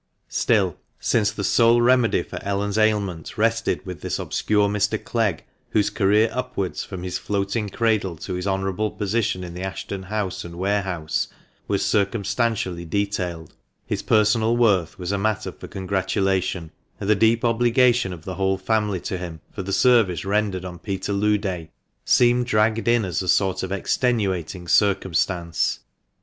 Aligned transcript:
Still, 0.29 0.77
since 0.99 1.29
the 1.29 1.43
sole 1.43 1.79
remedy 1.79 2.23
for 2.23 2.41
Ellen's 2.43 2.79
ailment 2.79 3.37
rested 3.37 3.85
with 3.85 4.01
this 4.01 4.17
obscure 4.17 4.67
Mr. 4.67 4.97
Clegg, 4.97 5.43
whose 5.69 5.91
career 5.91 6.27
upwards, 6.33 6.83
from 6.83 7.03
his 7.03 7.19
floating 7.19 7.69
cradle 7.69 8.15
to 8.15 8.33
his 8.33 8.47
honourable 8.47 8.89
position 8.89 9.43
in 9.43 9.53
the 9.53 9.61
Ash 9.61 9.85
ton 9.87 10.01
house 10.01 10.43
and 10.43 10.55
warehouse, 10.55 11.27
was 11.67 11.85
circumstantially 11.85 12.83
detailed, 12.83 13.53
his 13.85 14.01
personal 14.01 14.57
worth 14.57 14.97
was 14.97 15.11
a 15.11 15.19
matter 15.19 15.51
for 15.51 15.67
congratulation; 15.67 16.71
and 16.99 17.07
the 17.07 17.13
deep 17.13 17.45
obligation 17.45 18.11
of 18.11 18.25
the 18.25 18.33
whole 18.33 18.57
family 18.57 18.99
to 19.01 19.19
him 19.19 19.39
for 19.53 19.61
the 19.61 19.71
service 19.71 20.25
rendered 20.25 20.65
on 20.65 20.79
Peterloo 20.79 21.37
Day 21.37 21.69
seemed 22.05 22.47
dragged 22.47 22.87
in 22.87 23.05
as 23.05 23.21
a 23.21 23.27
sort 23.27 23.61
of 23.61 23.71
extenuating 23.71 24.67
circumstance. 24.67 25.81